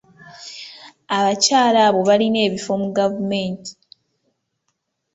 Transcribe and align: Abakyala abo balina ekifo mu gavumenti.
Abakyala 1.17 1.79
abo 1.87 1.99
balina 2.09 2.39
ekifo 2.47 2.71
mu 2.81 2.89
gavumenti. 2.97 3.71